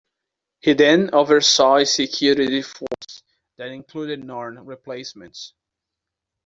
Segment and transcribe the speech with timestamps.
[0.61, 3.21] He then oversaw a security force
[3.57, 5.53] that included Narn replacements.